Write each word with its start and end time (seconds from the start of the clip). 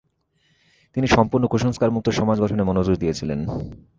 তিনি 0.95 1.07
সম্পূর্ণ 1.07 1.43
কুসংস্কার 1.47 1.89
মুক্ত 1.91 2.07
সমাজ 2.09 2.37
গঠনে 2.41 2.63
মনোযোগ 2.63 2.95
দিয়েছিলেন। 2.97 3.39